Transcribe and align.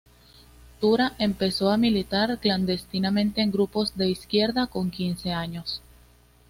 Tura 0.79 1.13
empezó 1.19 1.69
a 1.69 1.77
militar 1.77 2.39
clandestinamente 2.39 3.41
en 3.41 3.51
grupos 3.51 3.95
de 3.95 4.09
izquierda 4.09 4.65
con 4.65 4.89
quince 4.89 5.31
años. 5.31 5.83